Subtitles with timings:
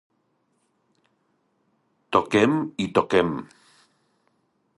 [2.17, 2.57] Toquem
[2.87, 3.39] i toquem.